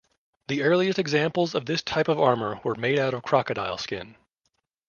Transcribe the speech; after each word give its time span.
The 0.47 0.63
earliest 0.63 0.97
examples 0.97 1.53
of 1.53 1.67
this 1.67 1.83
type 1.83 2.07
of 2.07 2.19
armor 2.19 2.59
were 2.63 2.73
made 2.73 2.97
out 2.97 3.13
of 3.13 3.21
crocodile 3.21 3.77
skin. 3.77 4.15